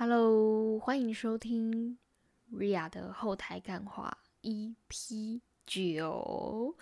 [0.00, 1.98] Hello，欢迎收听
[2.52, 6.76] Ria 的后台干话 EP 九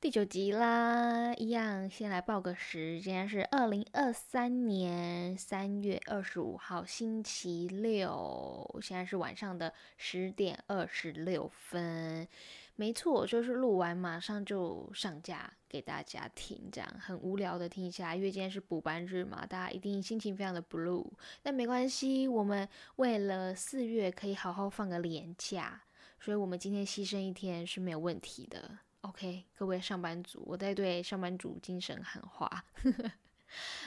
[0.00, 1.32] 第九集啦。
[1.36, 12.26] 一样，先来报个时，今天是二零二三年三月二十五号星期六，现在是晚上的十点二十六分。
[12.78, 18.14] 没错，就是录完马上就上架给大家听，这样很无聊的听一下。
[18.14, 21.10] 因为今天是补班日嘛，大家一定心情非常的 blue。
[21.42, 25.82] 但没关系，我们为了四月可以好好放个年假，
[26.20, 28.78] 所以我们今天牺牲一天是没有问题的。
[29.00, 32.64] OK，各位上班族，我在对上班族精神喊话。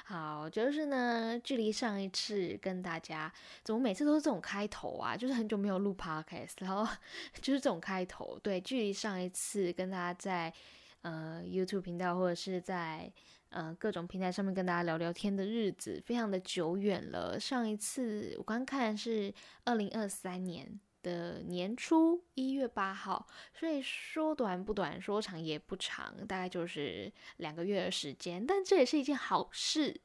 [0.06, 3.32] 好，就是呢，距离上一次跟大家，
[3.64, 5.16] 怎么每次都是这种开头啊？
[5.16, 6.88] 就是很久没有录 podcast，然后
[7.42, 8.40] 就是这种开头。
[8.42, 10.54] 对，距离上一次跟大家在
[11.02, 13.12] 呃 YouTube 频道或者是在
[13.50, 17.40] 呃各种平台上面跟大家聊聊天的日子，非常的久远了。
[17.40, 19.34] 上一次我刚看是
[19.66, 20.80] 二零二三年。
[21.10, 28.46] 的年初一月八号，所以说短不短，说长也不长，大概就是两个月的时间。
[28.46, 30.00] 但这也是一件好事，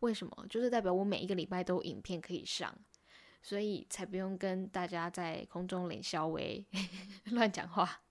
[0.00, 0.46] 为什么？
[0.50, 2.76] 就是代表我每一个礼拜都有影片可以上，
[3.42, 6.64] 所以才不用跟大家在空中冷笑微
[7.32, 8.02] 乱讲话。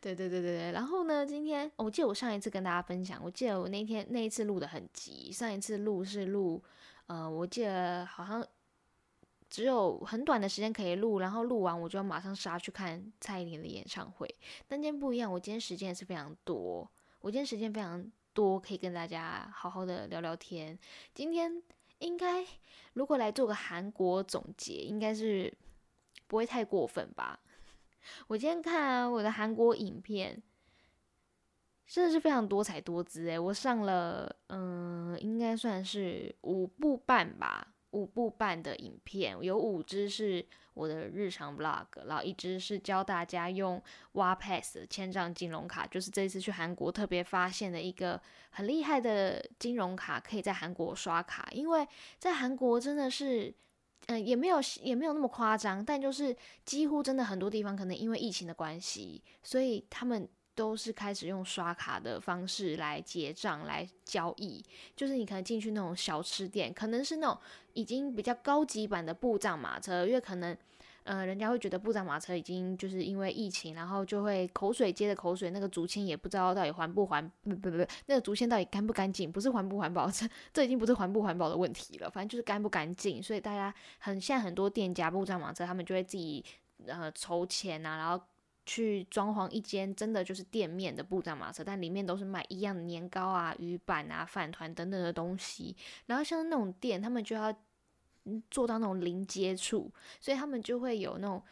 [0.00, 0.72] 对对对对对。
[0.72, 6.62] 然后呢，今天我记得我上一次跟大家分享，我记得我那天那一次录的很急，上一次录是录，
[7.06, 8.44] 呃，我记得好像。
[9.50, 14.28] 只有很短的时间可以录，然后录完我就要马上杀去看蔡依林的演唱会。
[14.66, 16.88] 但今天不一样，我今天时间也是非常多，
[17.20, 20.78] 我今天时间非常多，可以跟大家好好的聊聊天。
[21.14, 21.62] 今天
[21.98, 22.46] 应该
[22.92, 25.52] 如果来做个韩国总结，应该是
[26.26, 27.40] 不会太过分吧？
[28.28, 30.42] 我今天看我的韩国影片，
[31.86, 37.74] 真的是非常多彩多姿诶，我上了嗯，应该算是五部半吧。
[37.92, 40.44] 五部半的影片，有五支是
[40.74, 51.48] 我的日常 vlog，然后一支是教大家用 w Pass 千账金融卡，就是这一次去韩国特别发现的一个很厉害的金融卡，可以在韩国刷卡。
[51.52, 51.86] 因为
[52.18, 53.54] 在韩国真的是，
[54.06, 60.28] 嗯，也没有也没有那么夸张，但就是几乎真的很多地方可能因为疫情的关系，所以他们。
[60.58, 64.60] 都是开始用刷卡的方式来结账、来交易，
[64.96, 67.38] 就是你可能进去那种小吃店，可能是那种
[67.74, 70.56] 已经比较高级版的布障马车，因为可能，
[71.04, 77.76] 呃，人家会觉得布障马车已经就是因为疫情，然后就会口水接着口水，那个竹签也不知道到底环不环，不不不，
[78.06, 86.44] 那个竹签到底干不干净，不是环不环保，这 这已经不是环不环保的问题了，反正就是干不干净，所以大家很现在很多店家布障马车，他们就会自己
[86.88, 88.20] 呃筹钱啊，然后。
[88.68, 95.74] 去装潢一间真的就是店面的布障马车，但里面都是卖一样的年糕啊、鱼板啊、饭团等等的东西。
[96.04, 97.50] 然后像那种店，他们就要
[98.50, 99.90] 做到那种零接触，
[100.20, 101.42] 所以他们就会有那种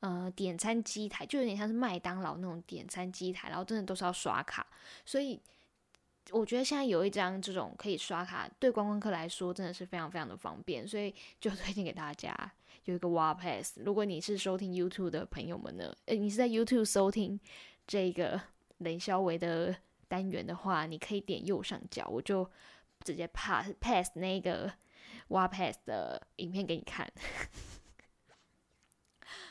[0.00, 4.66] 呃点餐机台，就有点像是麦当劳那种点餐机台，然后真的都是要刷卡。
[5.06, 5.40] 所以
[6.32, 12.52] 我觉得现在有一张这种可以刷卡，对观光客来说真的是非常非常的方便，所以就推荐给大家。
[12.86, 17.40] 有一个 w a Pass，如果你是收听 YouTube 的朋友们呢，诶，你是在 YouTube 收听
[17.84, 18.40] 这个
[18.78, 19.74] 雷肖维的
[20.06, 22.48] 单元的话，你可以点右上角，我就
[23.00, 24.72] 直接 pass pass 那个
[25.26, 27.12] w a Pass 的影片给你看。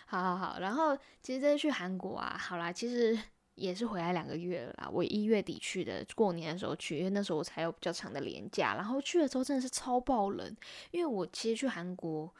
[0.08, 3.20] 好好好，然后其实这次去韩国啊，好啦，其实
[3.56, 4.90] 也是回来两个月了啦。
[4.90, 8.76] 我一月底去的，过年的时候去，因为那时候我才有比较长的年假。
[8.76, 10.56] 然后去的时候真的是超爆冷，
[10.92, 12.34] 因为我其实去韩国。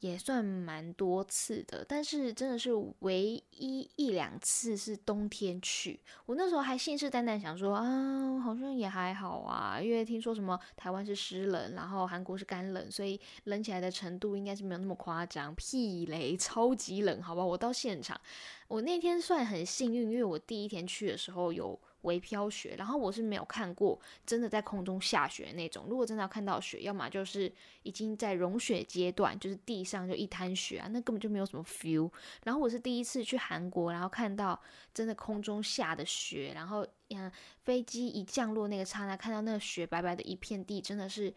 [0.00, 2.70] 也算蛮多次的，但是真的是
[3.00, 5.98] 唯一一两次是冬天去。
[6.26, 15.52] 我那时候还信誓旦旦想说啊，好像也还好啊，因为听说什么台湾是湿冷，然后韩国是干冷，所以冷起来的程度应该是没有那么夸张。
[15.56, 17.44] 屁嘞，超级冷，好吧？
[17.44, 18.20] 我到现场，
[18.68, 21.78] 我那天算很幸运，因为我第一天去的时候有。
[22.08, 25.84] 微飘雪，然后我是没有看过真的在空中下雪那种。
[25.88, 27.52] 如果真的要看到雪，要么就是
[27.82, 32.10] 已经在融雪阶段，就是地上就一滩雪啊，那根本就没有什么 feel。
[32.44, 34.60] 然后我是第一次去韩国，然后看到
[34.92, 37.30] 真的空中下的雪，然后嗯，
[37.62, 41.32] 飞机一降落那个刹那，看到那个雪白白的一片地，真的是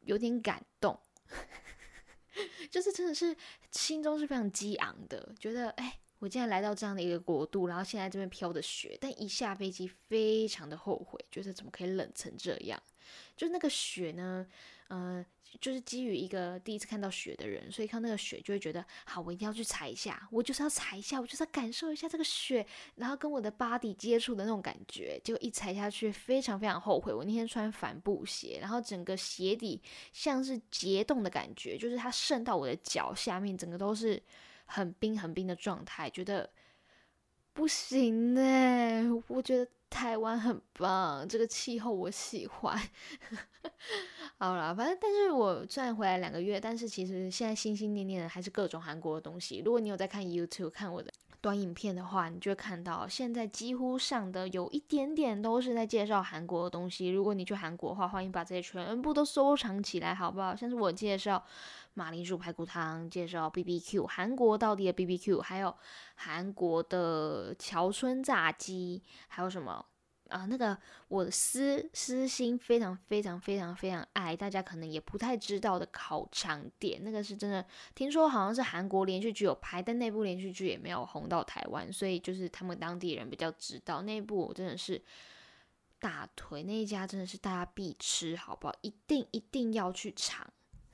[0.00, 0.98] 有点感动，
[2.70, 3.36] 就是真的是
[3.70, 6.00] 心中是非常激昂的，觉得哎。
[6.18, 12.82] 我竟然来到这样的一个国度，然后现在这边飘的雪，但一下飞机非常的后悔，觉得怎么可以冷成这样？
[13.36, 14.46] 就是那个雪呢，
[14.88, 15.24] 呃，
[15.60, 22.66] 就是基于一个第一次看到雪的人，所以看那个雪就会觉得，好，我一定要去踩一下，我就是要踩一下，我就是要感受一下这个雪，
[22.96, 25.18] 然后跟我的 body 接触的那种感觉。
[25.24, 27.14] 结果一踩下去，非常非常后悔。
[27.14, 29.80] 我那天穿帆布鞋，然后整个鞋底
[30.12, 34.22] 像是结冻的感觉，就是它渗到我的脚下面，整个都是
[34.68, 36.48] 很冰很冰的状态，觉得。
[37.54, 42.80] 不行呢，我觉得台湾很棒，这个气候我喜欢。
[44.38, 49.60] 好了，反正但是我虽然回来两个月，但是其实现在心心念念的还是各种韩国的东西。
[49.64, 51.12] 如果你有在看 YouTube 看我的
[51.48, 57.08] 观影片的话，你就会看到现在几乎上的有一点点都是在介绍韩国的东西。
[57.08, 60.54] 如果你去韩国的话，欢迎把这些全部都收藏起来，好不好？
[60.54, 61.42] 像是我介绍。
[61.94, 65.74] 马铃薯排骨汤，介绍 B B Q，韩国到底的 B B Q，还有
[66.16, 69.82] 韩国的桥村炸鸡，还有什么
[70.28, 70.46] 啊？
[70.46, 70.76] 那个
[71.08, 77.64] 我私私心非常非常非常非常爱，大家可能也不太知道的烤肠店，那个是真的，
[77.94, 85.02] 听说好像是韩国连续剧有拍，但那部连续剧也没有红到台湾，所以就是他们当地人比较知道那部，我真的是
[85.98, 88.74] 大腿那一家真的是大家必吃，好不好？
[88.82, 90.46] 一定一定要去尝。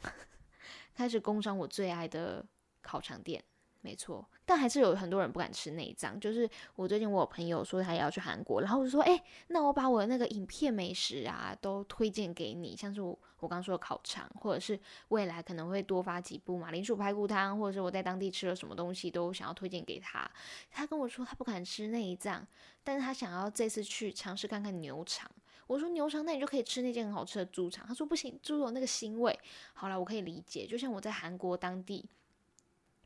[0.95, 2.45] 开始工商我最爱的
[2.81, 3.43] 烤肠店，
[3.85, 6.19] 没错，但还是有很多人不敢吃内脏。
[6.19, 20.27] 就是我最近我朋友说他也要去韩国，然后我就说，哎，那我把我的那个影片美食啊都推荐给你，像是我我刚说的烤肠，或者是未来可能会多发几部马铃薯排骨汤，或者是我在当地吃了什么东西都想要推荐给他。
[20.71, 22.47] 他跟我说他不敢吃内脏，
[22.83, 25.31] 但是他想要这次去尝试看看牛肠。
[25.67, 27.87] 我说牛肠，那你就可以吃那件很好吃的猪肠。
[27.87, 29.39] 他说不行，猪肉那个腥味。
[29.73, 30.67] 好了，我可以理解。
[30.67, 32.07] 就像我在韩国当地，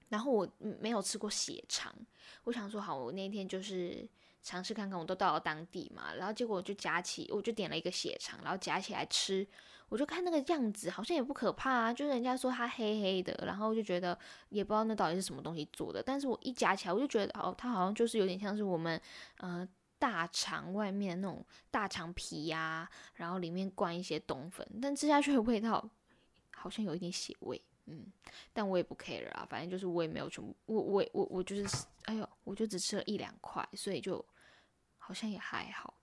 [0.08, 0.48] 然后我
[0.80, 1.94] 没有吃过血肠，
[2.44, 4.08] 我想说好，我那天就是
[4.42, 4.98] 尝试看看。
[4.98, 9.46] 我都到了当地嘛，然后结果我就夹起，我就点了一个血肠，然后夹起来吃。
[9.88, 11.92] 我就看那个样子，好像也不可怕啊。
[11.92, 14.18] 就是人家说它黑黑的，然后就觉得
[14.50, 16.02] 也不知道那到底是什么东西做的。
[16.02, 19.00] 但是我一夹起来，我就觉得哦，它好像就是有点像是我们
[19.38, 19.68] 嗯。
[20.00, 25.90] 大肠外面那种大肠皮呀，然后里面灌一些冬粉，但吃下去的味道
[26.54, 28.06] 好像有一点血味，嗯，
[28.52, 34.24] 但我也不 care 啊，反正就是我也没有全部，我我我我就是，哎呦，我就只吃了一两块，所以就
[34.98, 35.94] 好像也还好。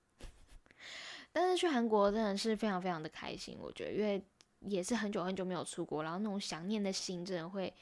[1.32, 4.24] 但是去韩国真的是非常非常的开心，我觉得，因为
[4.62, 7.74] 也是很久很久没有出国，然后那种想念的心真的会。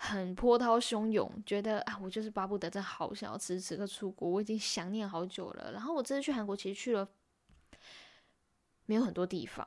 [0.00, 5.72] 很波涛汹涌，觉得啊，我就是巴不得，真好想要此时此刻出国，我已经想念好久了。
[5.72, 7.08] 然后我这次去韩国，其实去了
[8.86, 9.66] 没有很多地方。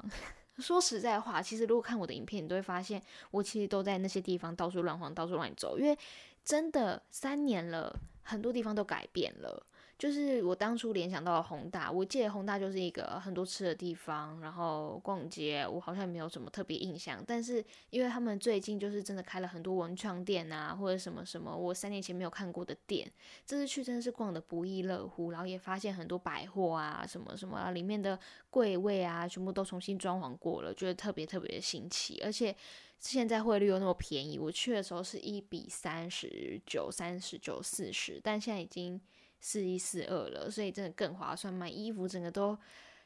[0.58, 3.02] 说实在话，其实如果看我的影片，你都会发现，
[3.32, 5.98] 我其实都在那些地方到处乱晃，到处乱走，因为
[6.44, 9.66] 真的三年了，很多地方都改变了。
[10.02, 17.24] 就是我当初联想到了宏大，我记得宏大就是一个很多吃的地方，然后逛街，我好像没有什么特别印象。
[17.28, 23.08] 但是因为他们最近就是真的开了很多文创店啊，或者什么什么，我三年前没有看过的店，
[23.46, 28.20] 这次去真的是逛的不亦乐乎，然后也发现很多百货啊，什么什么啊里面的
[28.50, 32.20] 柜位啊，全部都重新装潢过了，觉得特别特别的新奇。
[32.26, 32.56] 而且
[32.98, 39.00] 现在汇率又那么便宜，我去的时候是一比三十九、三十九、四十，但现在已经。
[39.42, 41.54] 四一四二了，所以真的更划算。
[41.54, 42.58] 买衣服整个都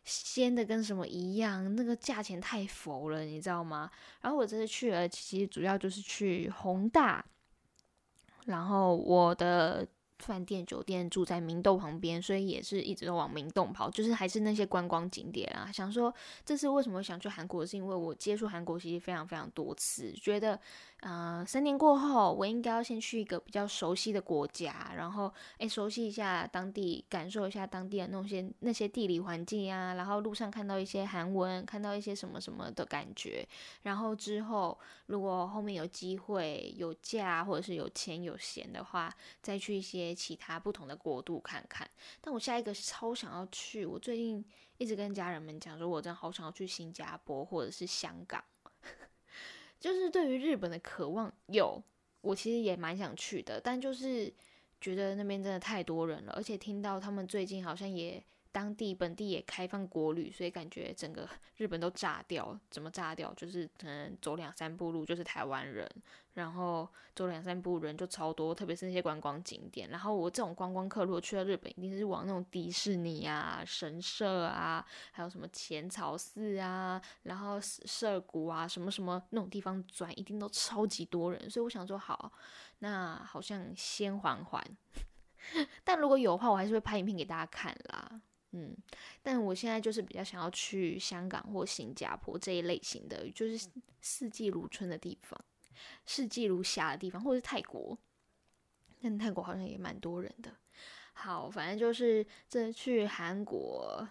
[0.04, 3.90] 鲜的跟什么一样，那个价钱太浮了，你知道吗？
[4.22, 7.26] 然后我这次去了，其实主要就是去宏大，
[8.46, 9.88] 然后我的。
[10.26, 15.72] 饭店酒店住在明洞旁边，所以也是一直都往明洞跑，就是还是那些观光景点啊。
[15.72, 16.12] 想说
[16.44, 20.60] 这次为什么想去韩国，是因为我接触韩国其实非常非常多次，觉得
[21.02, 33.48] 呃三年过后，我应该要先去一个比较熟悉的国家，然后诶熟悉一下当地，感受一下当地的那些那些地理环境啊，然后路上看到一些韩文，看到一些什么什么的感觉，
[33.84, 39.14] 然后之后如果后面有机会有假或者是有钱有闲的话，
[39.44, 40.15] 再去一些。
[40.16, 41.90] 其他不同的国度看看，
[42.22, 43.86] 但我下一个超想要去。
[43.86, 44.44] 我最近
[44.78, 48.44] 一直跟家人们讲说，我真的好想要去新加坡或者是香港。
[49.80, 51.84] 就是对于日本的渴望有，
[52.22, 54.34] 我其实也蛮想去的，但就是
[54.80, 58.24] 觉得那边真的太多人了，而且听到他们最近好像也。
[58.56, 62.58] 当地本地也开放国旅，所以感觉整个日本都炸掉。
[62.70, 63.34] 怎么炸掉？
[63.34, 65.86] 就是可能走两三步路就是台湾人，
[66.36, 69.90] 然后走两三步人就超多，特别是那些观光景点。
[69.90, 81.50] 然后我这种观光客如果去到日本，一定是往那种迪士尼啊、神社啊，还有什么浅草寺啊，然后涩谷啊，什么什么那种地方转，一定都超级多人。
[81.50, 82.32] 所以我想说，好，
[82.80, 84.66] 那好像先缓缓。
[85.84, 88.22] 但如果有的话，我还是会拍影片给大家看啦。
[88.56, 88.76] 嗯，
[89.22, 93.68] 但我现在就是比较想要去香港或新加坡这一类型的，就是
[94.02, 95.40] 四季如春的地方，
[96.06, 97.98] 四季如夏的地方，或者是泰国。
[99.02, 100.52] 但泰国好像也蛮多人的。
[101.14, 104.08] 好，反正就是这去韩国。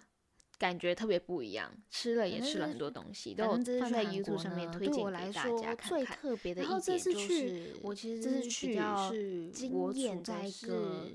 [0.57, 3.43] 感觉特别不一样，吃了也吃了很多东西，都
[3.77, 6.17] 放在 YouTube 上面推荐给大家看看。
[6.55, 11.11] 然后这次去，我其实这次去是惊艳在一个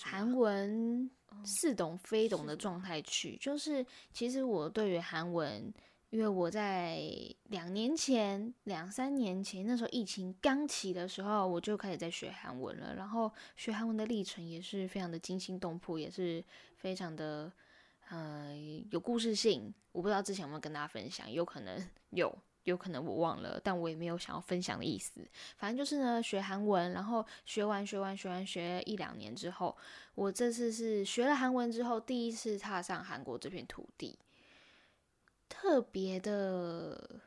[0.00, 1.10] 韩文
[1.44, 5.72] 似懂非懂的状态去，就是其实我对于韩文，
[6.10, 7.00] 因为我在
[7.44, 16.44] 两年前、两三年前那时候疫情刚起的时候，我就开始在学韩文了，然后学韩文的历程也是非常的惊心动魄，也是
[16.76, 17.52] 非常的。
[18.10, 18.56] 呃，
[18.90, 21.78] 有故事性，我不知道之前有没有跟大家分享，有可能
[22.08, 22.34] 有，
[22.70, 25.26] 有可能我忘了，但我也没有想要分享的意思。
[25.56, 29.76] 反正就是呢，学韩文，然后学完学完学完学一两年之后，
[30.14, 34.18] 我这次是学了韩文之后，第一次踏上韩国这片土地，
[35.48, 37.20] 特别的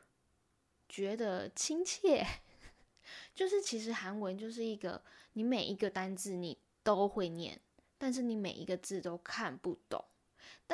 [0.88, 2.26] 觉得亲切。
[3.34, 7.58] 就是其实韩文就是一个，你每一个单字你都会念，
[7.98, 10.04] 但是你每一个字都看不懂。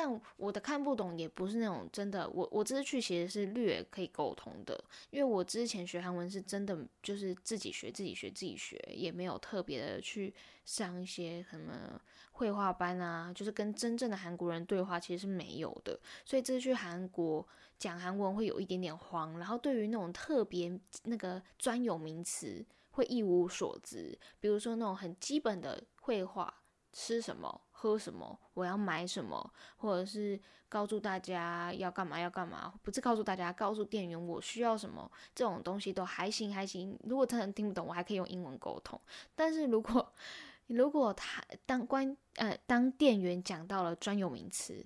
[0.01, 10.33] 但我的看不懂也不是那种真的，我我这次去其实是略可以沟通的，因为我之前学韩文是真的就是自己学自己学自己学，也没有特别的去
[10.65, 12.01] 上一些什么
[12.31, 17.45] 绘画班啊，就是跟真正的韩国人对话其实是没有的，所以这次去韩国
[17.77, 26.55] 讲韩文会有一点点慌，然后对于那种特别那个专有名词会一无所知，比如说那种很基本的绘画。
[27.01, 30.39] 吃什么，喝什么，我要买什么，或者是
[30.69, 36.99] 告诉大家要干嘛要干嘛，不是告诉大家，告诉店员我需要什么，这种东西都还行还行。
[37.05, 39.01] 如果真的听不懂，我还可以用英文沟通。
[39.37, 40.13] 但是如果
[40.67, 44.85] 如果他当关呃当店员讲到了专有名词，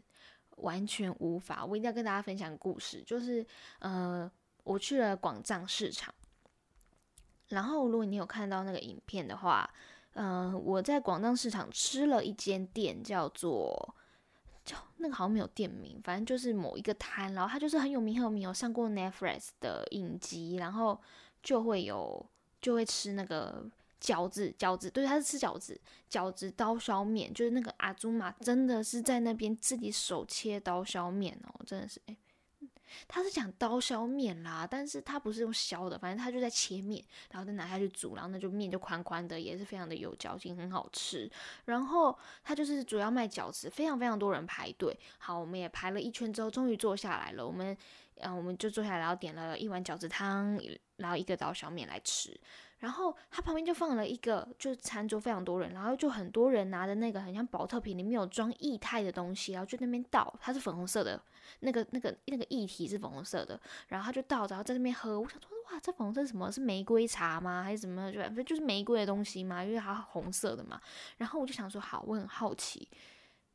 [0.57, 1.65] 完全无法。
[1.65, 3.45] 我一定要跟大家分享故事，就是
[3.79, 4.31] 呃
[4.65, 6.15] 我去了广藏市场，
[7.49, 9.73] 然后如果你有看到那个影片的话。
[10.15, 13.95] 嗯，我在广藏市场吃了一间店，叫做
[14.65, 21.01] 叫那个好像没有店名，反正就是某一个摊，然后它就是很有名很有名，有上过 Netflix 的影集，然后
[21.43, 22.25] 就会有
[22.61, 23.65] 就会吃那个
[24.01, 32.17] 饺子饺子，对，他是吃饺子饺子刀削面，就是那个阿祖玛真的是在那边自己手切刀削面哦，真的是哎。
[33.09, 41.31] 他是讲刀削面啦，但是他不是用削的，反正他就在切面，然后再拿下去煮，然后那就面就宽宽的，也是非常的有嚼劲，很好吃。
[41.65, 44.99] 然后他就是主要卖饺子，非常非常多人排队。
[45.19, 47.47] 好，我们也排了一圈之后，终于坐下来了。
[47.47, 47.77] 我们，
[48.17, 50.59] 嗯，我们就坐下来，然后点了一碗饺子汤，
[50.97, 52.39] 然后一个刀削面来吃。
[52.83, 61.23] 然后他旁边就放了一个，就是餐桌非常多人，然后就很多人拿着那个很像保特瓶里面有装液态的东西，然后就那边倒，它是粉红色的，
[61.61, 65.21] 那个那个那个液体是粉红色的，然后他就倒，然后在那边喝。
[65.21, 66.51] 我想说，哇，这粉红色是什么？
[66.51, 67.63] 是玫瑰茶吗？
[67.63, 68.11] 还是什么？
[68.11, 70.81] 就反正就是玫瑰的东西嘛，因为它红色的嘛。
[71.19, 72.89] 然后我就想说，好，我很好奇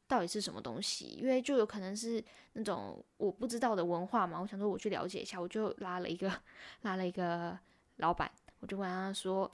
[0.07, 4.39] 到底是什么东西，因为就有可能是那种我不知道的文化嘛。
[4.39, 6.31] 我想说我去了解一下，我就拉了一个
[6.83, 7.59] 拉了一个
[7.97, 8.31] 老板。
[8.59, 9.49] 我就问他说：“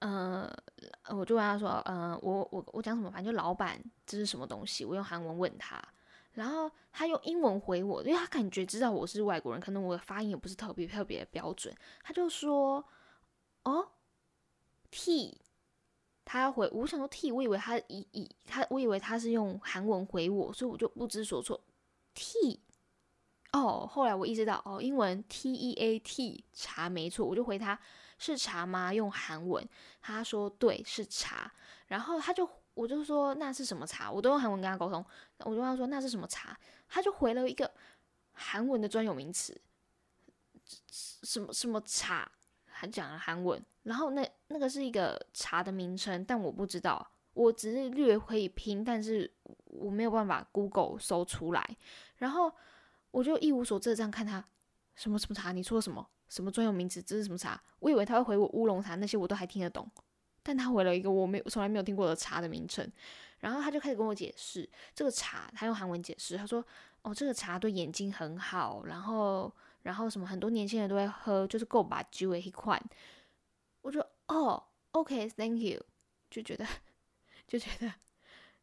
[0.00, 0.52] 呃，
[1.10, 3.10] 我就问他说，呃，我我我讲什么？
[3.10, 4.84] 反正就老板，这是什么东西？
[4.84, 5.82] 我用韩文问他，
[6.32, 11.74] 然后他用英文回我，因为他感觉知道我是外国人，可能我的发音也不是特别特别标准。
[12.02, 12.84] 他就说：
[13.64, 13.88] 哦
[14.90, 15.40] ，T，
[16.24, 21.60] 他要回，我想说 T，我以为他以以他，我以为他是用韩文回我，所以我就不知所措。
[22.14, 22.60] T。”
[23.52, 27.78] 哦，后来我意识到，哦，英文 T E A T 茶没错，我就回他
[28.18, 28.92] 是茶吗？
[28.94, 29.66] 用韩文，
[30.00, 31.52] 他说对，是茶。
[31.88, 34.10] 然后他就，我就说那是什么茶？
[34.10, 35.04] 我都用韩文跟他沟通，
[35.40, 36.58] 我就问他说那是什么茶？
[36.88, 37.70] 他就回了一个
[38.32, 39.60] 韩文的专有名词，
[41.22, 42.26] 什么什么茶，
[42.64, 43.62] 还讲了韩文。
[43.82, 49.30] 然后那那个是一个茶的名称，但我不知道，我只是略可以拼，但是
[49.66, 51.76] 我没有办法 Google 搜出来。
[52.16, 52.50] 然后。
[53.12, 54.44] 我就一无所知这样看他，
[54.96, 55.52] 什么什么茶？
[55.52, 56.04] 你说什么？
[56.28, 57.00] 什么专有名词？
[57.00, 57.62] 这是什么茶？
[57.78, 59.88] 我以为他会回我乌龙茶，那些我都还听得懂，
[60.42, 62.90] 但他回了一个我没有从来没有听过的茶的名称，
[63.38, 66.64] 然后他就开始跟我解释这个茶，他用韩文解释，他说
[67.02, 72.82] ：“哦，这个茶对眼睛很好，然后然后什么很多年轻人都会喝，就是够把酒一款。”
[73.82, 75.84] 我说：“哦，OK，Thank you。”
[76.30, 76.66] 就觉得
[77.46, 77.92] 就觉得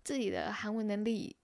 [0.03, 1.36] 自己的韩文能力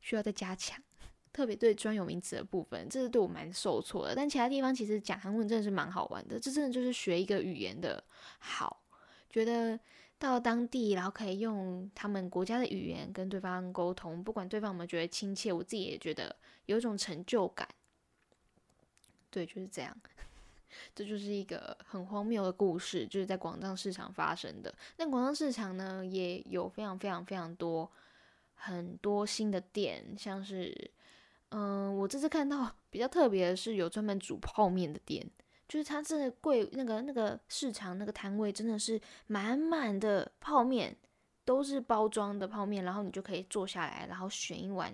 [0.00, 0.82] 需要再加强。
[1.32, 4.14] 特别对专有名词的部分，这是对我蛮受挫的。
[4.14, 8.02] 但其他地方其实讲韩文真的是蛮好玩的，这真的就是学一个语言的
[8.38, 8.82] 好。
[9.28, 9.78] 觉得
[10.18, 16.34] 到当地，然后可以用他们国家的语言跟对方沟通，不管对方有没有觉得亲切，我自己也觉得
[16.66, 17.68] 有一种成就感。
[19.30, 19.96] 对，就是这样。
[20.94, 24.72] 这就是一个很荒谬的故事，就是在广藏市场发生的。
[24.96, 27.90] 那广藏市场呢，也有非常非常非常多
[28.54, 30.90] 很多新的店，像是，
[31.50, 35.28] 嗯，我这次看到比较特别的是有专门煮泡面的店，
[35.68, 40.96] 就是它这个柜那个那个市场那个摊位真的是满满的泡面，
[41.44, 44.92] 都是包装的泡面，然后你就可以坐下来，然后选一碗。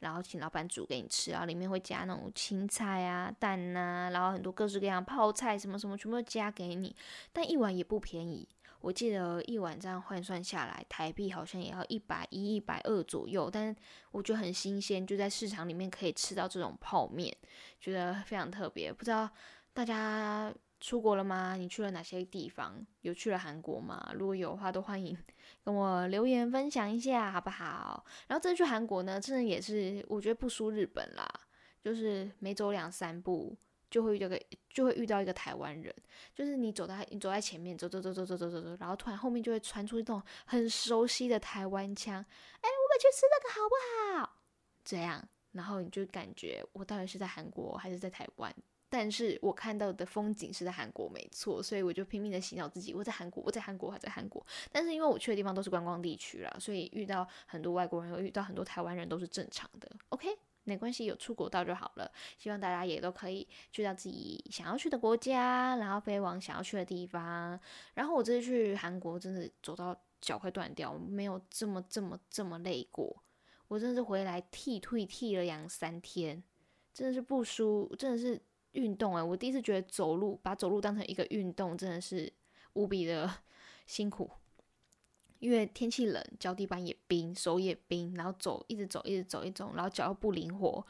[0.00, 6.94] 然后请老板煮给你吃，然后里面会加那种青菜啊、蛋呐，然后很多各式各样泡菜什么什么，全部都加给你。
[7.32, 8.46] 但一碗也不便宜，
[8.80, 13.50] 我记得一碗这样换算下来，台币好像也要一百一、一百二左右。
[13.50, 13.76] 但是
[14.12, 17.36] 我觉得很新鲜，就在市场里面可以吃到这种泡面，
[17.80, 18.92] 觉得非常特别。
[18.92, 19.28] 不知道
[19.72, 21.56] 大家出国了吗？
[21.56, 22.86] 你去了哪些地方？
[23.00, 24.12] 有去了韩国吗？
[24.14, 25.16] 如果有的话，都欢迎。
[25.64, 28.04] 跟我留言分享一下好不好？
[28.28, 31.28] 然后这次去韩国呢，真的也是我觉得不输日本啦，
[31.82, 33.56] 就是每走两三步
[33.90, 35.94] 就会遇到个就会遇到一个台湾人，
[36.34, 44.36] 就是你走在你走在前面走走走走走走走走，然后突然后面就会传出一种很熟悉的台湾腔，哎，我们去吃那个好不好？
[44.84, 48.54] 这样，然后你就感觉我到底是在韩国还是在台湾？
[48.90, 54.42] 但是我看到的风景是在韩国，没错，所以我就拼命的洗脑自己，我在韩国，我在韩国，还在韩国。
[54.72, 59.90] 但是因为我去的地方都是观光地区啦，所以遇到很多外国人，又遇到很多台湾人都是正常的。
[60.08, 60.34] OK，
[60.68, 62.12] 没关系，有出国到就好了。
[62.36, 67.58] 希望大家也都可以去到自己想要去的国家，然后飞往想要去的地方。
[67.94, 73.24] 然后我这次去韩国，真的走到脚快断掉，没有这么这么这么累过。
[73.68, 76.44] 我真的是回来剃退剃了两三天，
[76.92, 78.40] 真的是不输，真的是。
[78.72, 82.30] 运动哎，我第一次觉得走路把走路当成一个运动，真的是
[82.74, 83.28] 无比的
[83.86, 84.30] 辛苦。
[85.38, 90.84] 因为天气冷，脚底板也冰，手也冰，然后走一直走一直走一走，然后脚又不灵活。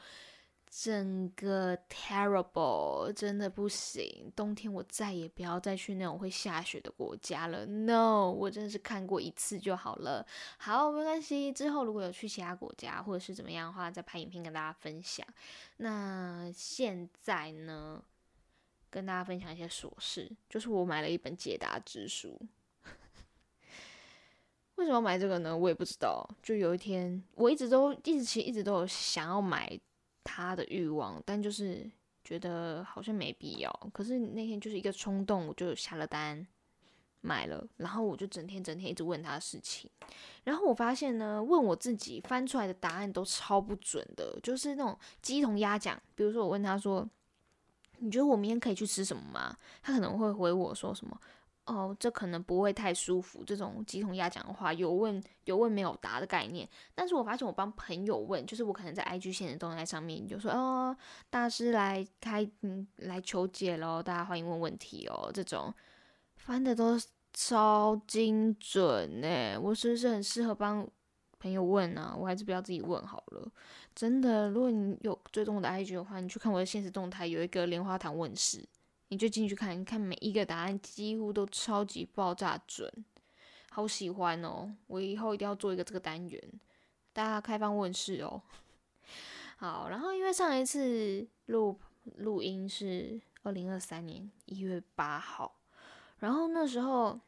[0.71, 4.31] 整个 terrible，真的不行。
[4.35, 7.65] 冬天我再也不要再去那种会下雪的国家了。
[7.65, 10.23] No，我真的是看过一次就好了。
[10.59, 11.51] 好，没关系。
[11.51, 15.25] 之后如果有去其他国家或者是怎么样的话，再拍影片跟大家分享。
[15.77, 18.03] 那现在呢，
[18.91, 22.39] 跟大家分享一些琐事，就是我买了一本解答之书。
[24.79, 25.55] 为什么买这个呢？
[25.55, 26.27] 我也不知道。
[26.41, 29.79] 就有一天，我一直都一直其实一直都有想要买。
[30.21, 31.89] 他的欲望，但就是
[32.23, 33.89] 觉得好像没必要。
[33.91, 36.45] 可是那天就是一个冲动，我就下了单
[37.21, 37.65] 买了。
[37.77, 39.89] 然后我就整天整天一直问他的事情。
[40.43, 45.99] 然后我发现呢，问我自己翻出来的答案都超不准的，就是那种鸡同鸭讲。
[46.13, 47.09] 比如说我问他说
[47.97, 51.19] ：“你觉得我明天可以去吃什么吗？”他可能会回我说什么。
[51.69, 53.43] 哦，这可能不会太舒服。
[53.45, 56.67] 这种鸡同鸭讲的话，有问有问没有答的概念。
[56.95, 60.97] 但是我发现我帮朋友问，就是我可能在 IG 现实动态上面就说，哦，
[61.29, 65.29] 大师来开，嗯，来求解喽，大家欢迎问问题哦。
[65.31, 65.71] 这种
[66.37, 66.99] 翻的都
[67.33, 70.89] 超精准呢，我是不是很适合帮
[71.37, 72.15] 朋友问啊？
[72.17, 73.47] 我还是不要自己问好了。
[73.93, 78.67] 真的，如果你有追踪我的 IG 的话，你去看我的现实动态，有一个莲花堂问世。
[79.09, 82.91] 你就进去看，看每一个答案几乎都超级爆炸准，
[83.71, 84.71] 好喜欢哦！
[84.85, 86.41] 我以后一定要做一个这个单元，
[87.11, 88.41] 大家开放问世哦。
[89.57, 91.79] 好，然后因为上一次录
[92.17, 95.59] 录音是二零二三年一月八号，
[96.19, 97.19] 然后那时候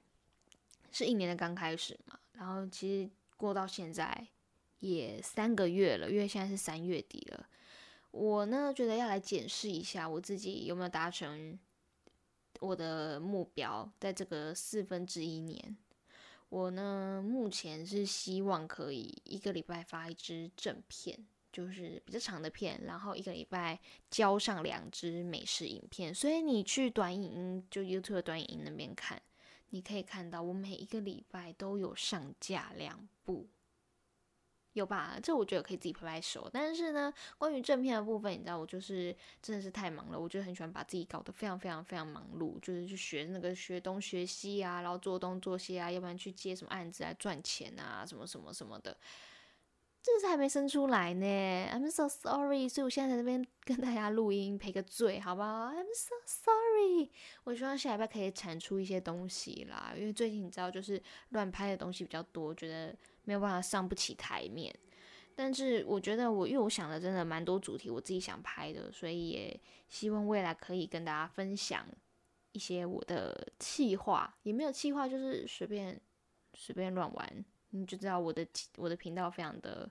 [0.92, 4.28] 是一年的刚开始嘛，然后其实过到现在
[4.82, 7.50] 也三个月了，因为现在是三月底了，
[8.12, 11.58] 我呢觉得要来检视一下我自己有没有达成。
[12.62, 15.76] 我的目标在这个四分之一年，
[16.48, 23.80] 我呢目前是希望可以一个礼拜发一支正片，就是比较长的片，然后一个礼拜
[24.12, 26.14] 交上两支美食影片。
[26.14, 29.20] 所以你去短影音就 YouTube 短影音那边看，
[29.72, 33.48] 你可以看到我每一个礼拜都有上架两部。
[34.74, 35.20] 有吧？
[35.22, 36.50] 这我觉得可以自己拍拍手。
[36.52, 40.20] 但是呢，关于正片的部分，你知道，我就是真的是太忙了。
[40.20, 48.96] 我就很喜欢把自己搞得非常非常非常忙碌，就是去学那个学东学西啊，然后做东做西啊，要不然去接什么案子来赚钱啊，什么什么什么的。
[50.04, 51.26] 这个是还没生出来呢
[51.72, 52.68] ，I'm so sorry。
[52.68, 57.12] 所以我现在在这边 跟大家录音赔个罪，好不好？I'm so sorry。
[57.44, 62.96] 我希望下礼拜可以产出一些东西啦，因为最近你知道，就是乱拍的东西比较多，觉得。
[63.24, 64.76] 没有办法上不起台面，
[65.36, 71.86] 但是我觉得我因为我想的真的蛮多主题，我自己想拍的，所以也希望未来可以跟大家分享
[72.52, 76.02] 一些我的计划，也没有计划，就是随便
[76.56, 79.90] 随便乱玩，你就知道我的我的频道非常的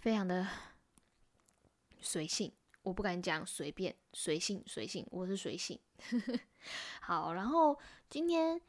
[0.00, 0.46] 非常的
[2.00, 5.78] 随性，我不敢讲随便，随性随性，我是随性。
[7.00, 8.60] 好，然后今天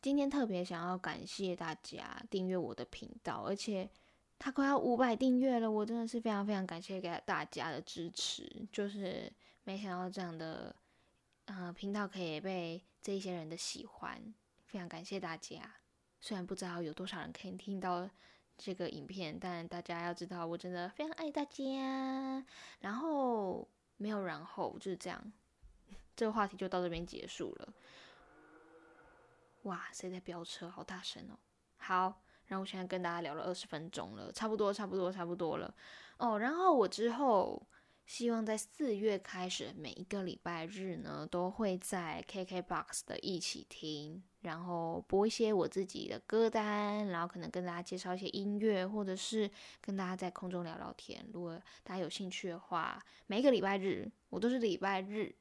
[0.00, 3.90] 今天特别想要感谢大家订阅我的频道，而且
[4.38, 9.32] 他快要五百订阅了，我真的是非常非常感谢给大家的支持，就是
[9.64, 10.74] 没想到这样的
[11.46, 14.32] 呃频道可以被这一些人的喜欢，
[14.66, 15.74] 非常感谢大家。
[16.26, 18.10] 虽然不知道有多少人可以听到
[18.58, 22.44] 这个影片，但大家要知道，我真的非常爱大家。
[22.80, 25.32] 然后没有然后，就是这样。
[26.16, 27.72] 这个话题就到这边结束了。
[29.62, 30.68] 哇，谁在飙车？
[30.68, 31.38] 好大声哦！
[31.76, 35.72] 好，然后我现在跟大家聊了二十分钟了，差不多，差不多，差不多了。
[36.16, 37.64] 哦，然后我之后
[38.06, 51.28] 希望在四月开始，每一个礼拜日呢，都会在 KKBOX 的一起听，然后播一些我自己的歌单，然后可能跟大家介绍一些音乐，或者是跟大家在空中聊聊天。
[51.32, 55.34] 如果大家有兴趣的话，每一个礼拜日我都是礼拜日。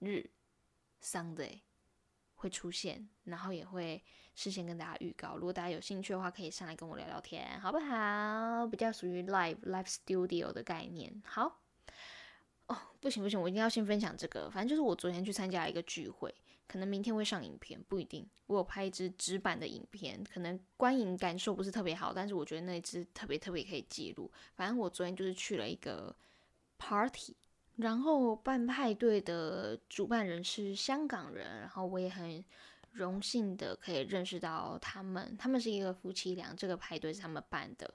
[0.00, 0.28] 日
[1.02, 1.60] ，Sunday
[2.34, 5.36] 会出现，然后也会事先跟大家预告。
[5.36, 8.66] 如果大家有兴趣的话，可以上来跟我聊聊天，好不好？
[8.66, 11.22] 比较属于 live live studio 的概念。
[11.24, 11.62] 好，
[12.66, 14.50] 哦，不行不行，我一定要先分享这个。
[14.50, 16.34] 反正就是我昨天去参加一个聚会，
[16.66, 18.26] 可能明天会上影片，不一定。
[18.46, 24.30] 我有拍一支纸板的影片，可能观影感受不是特别好，但是我觉得那一支特别特别可以记录。
[24.54, 26.14] 反正我昨天就是去了一个
[26.78, 27.36] party。
[27.76, 32.44] 然后办派对的主办人是香港人，然后我也很
[32.92, 37.92] 荣幸的可以认识到他们，他们是一个夫妻俩，这个派对是他们办的。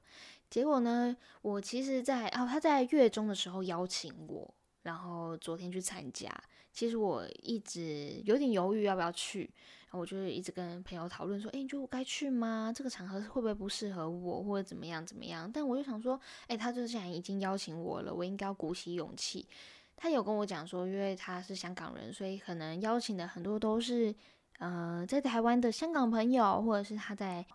[0.50, 4.54] 结果呢，我其实，在哦他在月中的时候邀请我，
[4.90, 6.28] 然后昨天去参加，
[6.74, 9.42] 其实我一直有点犹豫要不要去。
[9.86, 12.74] 然后我就一直跟朋友讨论说，哎，你觉得我该去吗？
[12.76, 15.50] 这个场合会不会不适合我，或者怎么样怎么样？
[15.52, 19.48] 但我就想说，哎，他就既然已经邀请我了，我应该要鼓起勇气。
[19.96, 24.14] 他有跟我讲说，因为他是香港人，所以可能邀请的很多都是，
[24.58, 27.46] 呃，在台湾的香港朋友，或者是他在，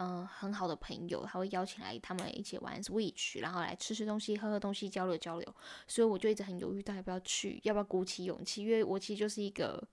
[0.00, 5.54] 嗯，很好的朋友，他会邀请来他们一起玩 Switch，然后来吃吃东西、喝喝东西、交流交流。
[5.86, 8.62] 所以我就一直很犹豫，到底要不要去，要不要鼓起勇气？
[8.62, 9.86] 因为我其实就是一个，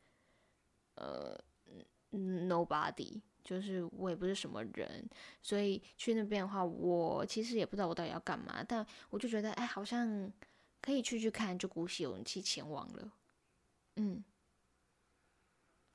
[0.95, 1.37] 呃。
[2.09, 5.07] Nobody，就是我也不是什么人，
[5.43, 10.31] 所以去那边的话，我其实也不知道我到底要干嘛，但我就觉得，哎，好像
[10.81, 13.11] 可以去去看，就鼓起勇气前往了。
[13.97, 14.23] 嗯，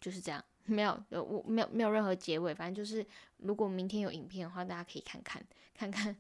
[0.02, 3.04] 就是这样，没有，我没有没有任何结尾，反正就是，
[3.38, 5.42] 如果明天有影片的话，大家可以看看，
[5.74, 6.16] 看看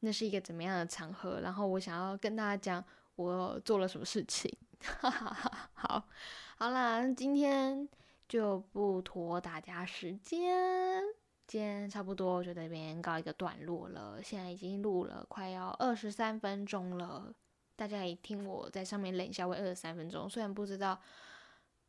[0.00, 2.84] 那是一个怎么样的场合，然后我想要跟大家讲
[3.16, 4.54] 我做了什么事情。
[4.80, 6.08] 哈哈哈，好，
[6.56, 7.88] 好啦，今天。
[8.28, 11.00] 就不拖大家时间，
[11.46, 14.20] 今天差不多就这边告一个段落了。
[14.20, 17.32] 现在已经录了快要二十三分钟了，
[17.76, 20.28] 大家也听我在上面冷笑会二十三分钟。
[20.28, 21.00] 虽然不知道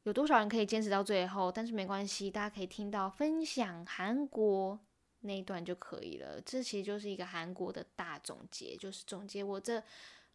[0.07, 4.79] 有多少人可以坚持到最后，但是没关系，大家可以听到分享韩国
[5.19, 6.39] 那一段就可以了。
[6.45, 9.83] 这其实就是一个韩国的大总结，就是总结我这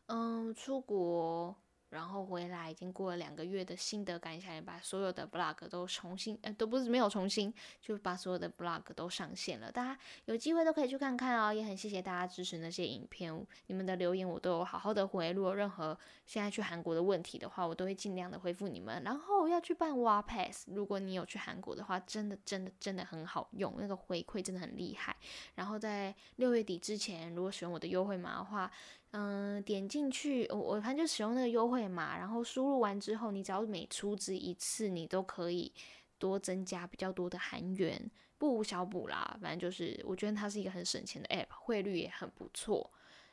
[0.09, 1.57] 嗯出国。
[1.93, 9.71] 然后回来已经过了两个月的心得感想，也把所有的 vlog 都重新，呃，都不是没有重新，就把所有的 vlog 都上线了。
[9.71, 15.33] 大家有机会都可以去看看哦，也很谢谢大家支持那些影片，你们的留言我都有好好的回。
[15.33, 19.03] 如果任何现在去韩国的问题的话，我都会尽量的回复你们。
[19.05, 25.15] 然后要去办 w a Pass，如果你有去韩国的话，真的真的真的很好用，那个回馈真的很厉害。
[25.57, 28.71] 然后在六月底之前，如果使用我的优惠码的话，
[29.13, 35.71] 嗯，点进去，我我反正就使用那个优惠码，然后输入完之后，你只要每出资一次，你都可以
[36.19, 39.37] 多增加比较多的韩元，不无小补啦。
[39.39, 42.91] 反正就是我觉得它是一个很省钱的 app，汇率也很不错，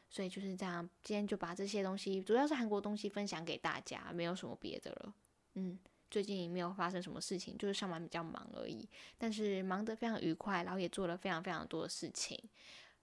[0.10, 0.88] 所以就是这样。
[1.02, 5.14] 今天就把这些东西，主要是韩国东西分享给大家，没有什么别的了。
[5.54, 5.80] 嗯，
[6.12, 8.86] 最近也没有发生什么事情，就是上班比较忙而已，
[9.18, 12.38] 但是忙得非常愉快，然后也做了非常非常多的事情。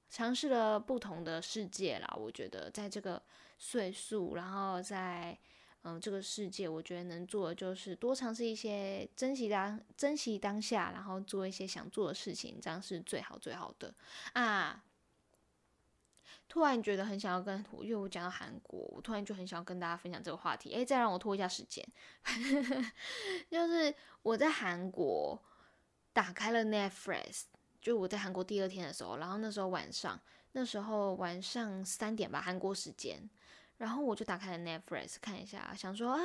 [0.09, 3.23] 尝试了不同的世界啦，我觉得在这个
[3.59, 5.37] 岁数，然后在
[5.83, 13.95] 嗯这个世界，我觉得能做的就是多尝试一些，珍惜当珍惜当下，然后做一些想做的事情，这样是最好最好的
[14.33, 14.85] 啊！
[16.49, 20.73] 突然觉得很想要跟，因为我讲到韩国，我突然就很想要跟大家分享这个话题。
[20.73, 21.85] 诶，再让我拖一下时间，
[23.51, 23.92] 就是
[24.23, 25.42] 我在韩国
[26.12, 27.42] 打开了 Netflix。
[27.87, 30.20] 就我在韩国第二天的时候，然后那时候晚上，
[30.51, 33.31] 那时候晚上三点吧，韩国时间，
[33.77, 36.20] 然后我就打开了 Netflix 看一下，想说啊，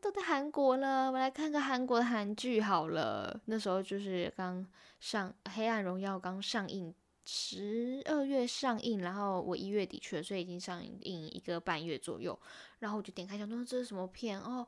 [0.00, 3.38] 都在韩国了，我来看个韩国的韩剧好了。
[3.44, 4.66] 那时候就是刚
[4.98, 6.94] 上《黑暗荣耀》刚上映，
[7.26, 12.40] 十二月上映，然后我一月底去了，所以已经上映一个半月左右。
[12.78, 14.66] 然后我就点开想说这是什么片哦。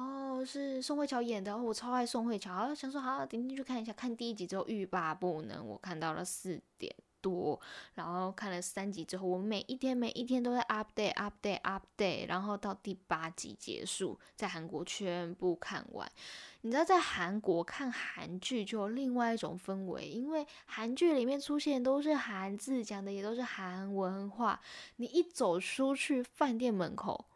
[0.00, 3.92] 哦，是宋慧乔演的，我超爱宋慧乔，想说好点进去看一下。
[3.92, 7.60] 看第一集之后欲罢不能，我看到了四点多，
[7.92, 16.10] 然后看了三集之后，我每一天每一天都在 update update update，然后到第八集结束，在韩国全部看完。
[16.62, 24.58] 你知道在韩国看韩剧就有另外一种氛围，因为韩剧里面出现都是韩字，讲的也都是韩文化，
[24.96, 27.26] 你一走出去饭店门口。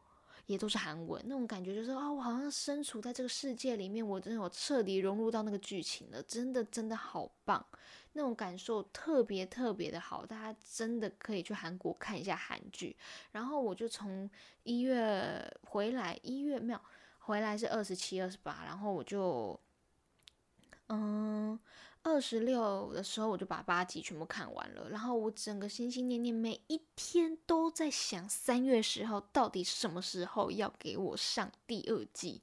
[0.46, 7.64] 也都是韩文，那种感觉就是啊，我好像身处在这个世界里面，我真的有彻底融入到那个剧情了，真的真的好棒，
[8.12, 12.96] 那种感受特别特别的好，大家真的可以去韩国看一下韩剧。
[13.32, 14.30] 然后我就从
[14.62, 16.80] 一月回来，一月没有
[17.18, 19.58] 回来是二十七、二十八，然后我就
[20.88, 21.58] 嗯。
[22.04, 24.90] 二十六的时候，我就把八集全部看完了。
[24.90, 32.42] 然后我整个心心念念，每一天都在想，三月十号到底什么时候要给我上第二季？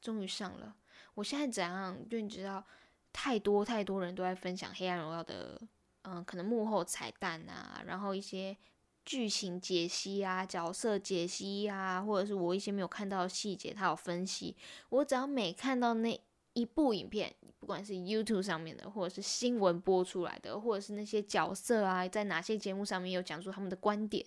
[0.00, 0.76] 终于上了。
[1.14, 2.08] 我现在怎样？
[2.08, 2.64] 就你知道，
[3.12, 5.60] 太多太多人都在分享《黑暗荣耀》的，
[6.02, 8.56] 嗯，可能幕后彩蛋啊，然后一些
[9.04, 14.56] 剧情解析啊、角色解析啊，或者是我一些没有看到的细节，他有分析。
[14.90, 16.20] 我只要每看到那。
[16.60, 24.24] 一部影片，不管是 YouTube 上面的，或者是新闻播出来的，或者是那些角色啊，在哪些节目上面有讲述他们的观点，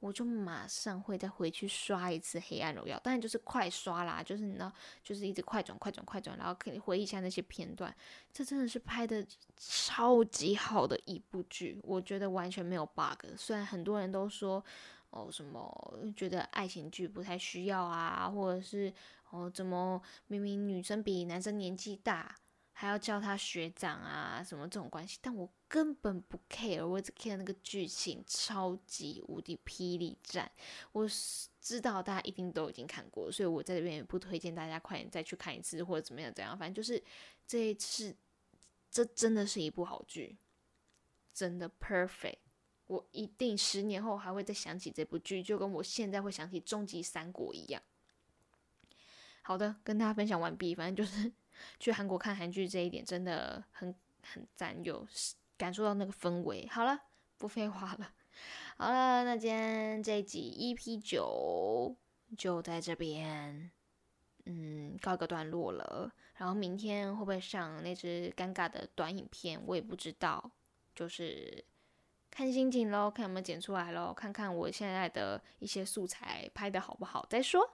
[0.00, 7.94] 我就马上会再回去刷一次《黑暗荣耀》，当然就是快刷啦，就是你知道，就是一直快转、快转、快转，然后可以回忆一下那些片段。
[8.32, 13.26] 这真的是拍的超级好的一部剧，我觉得完全没有 bug。
[13.36, 14.62] 虽然很多人都说
[15.10, 18.92] 哦什么觉得爱情剧不太需要啊，或者是。
[19.34, 22.36] 哦，怎么明明女生比男生年纪大，
[22.70, 24.40] 还要叫他学长啊？
[24.44, 25.18] 什么这种关系？
[25.20, 30.48] 但我根本不 care，我只 care 那个剧情超级无敌霹雳战。
[30.92, 31.04] 我
[31.60, 36.56] 知道大家一定都已经看过，所以我在这边也不推荐大家快点再去看一次或者怎么样怎样。
[36.56, 37.02] 反正就是
[37.44, 38.14] 这一次，
[38.88, 40.36] 这真的是一部好剧，
[41.32, 42.36] 真的 perfect。
[42.86, 47.82] 我一定十年后还会再想起这部剧，就跟我现在会想起《终极三国》一样。
[49.46, 50.74] 好的，跟大家分享完毕。
[50.74, 51.30] 反正就是
[51.78, 55.06] 去韩国看韩剧这一点真的很很赞，有
[55.58, 56.66] 感受到那个氛围。
[56.68, 56.98] 好了，
[57.36, 58.10] 不废话了。
[58.78, 61.94] 好了，那今天这一集 EP 九
[62.38, 63.70] 就在这边，
[64.46, 66.10] 嗯，告一个段落了。
[66.36, 70.50] 然后明天会不会上那只尴尬的短影片，我也不知道。
[70.94, 71.64] 就是。
[72.34, 77.64] 看心情喽，看有没有剪出来喽，看看我现在的一些素材拍的好不好再说。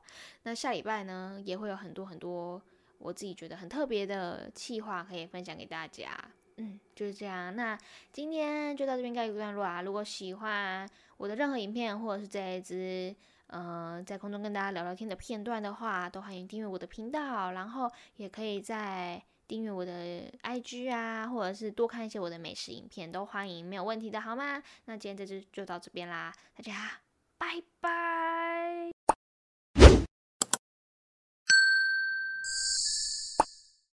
[0.42, 2.60] 那下礼拜呢，也会有很多很多
[2.98, 6.10] 我自己觉得很特别的企划可以分享给大家。
[6.58, 7.56] 嗯，就是这样。
[7.56, 7.78] 那
[8.12, 9.80] 今天就到这边告一个段落啊。
[9.80, 19.22] 如果喜欢我的任何影片，或者是这一支呃在空中跟大家聊聊天的片段的话，都欢迎订阅我的频道，然后也可以在。
[19.50, 24.62] 订阅我的 IG 啊，或者是多看一些我的美食影片，都欢迎，没有问题的，好吗？
[24.84, 27.00] 那今天这就就到这边啦，大家
[27.36, 28.99] 拜拜。